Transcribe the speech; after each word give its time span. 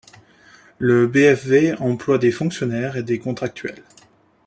Le 0.79 1.05
BfV 1.05 1.75
emploie 1.79 2.17
des 2.17 2.31
fonctionnaires 2.31 2.97
et 2.97 3.03
des 3.03 3.19
contractuels. 3.19 3.83